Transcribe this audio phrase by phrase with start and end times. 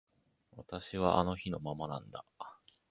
[0.57, 2.25] 私はあの日のままなんだ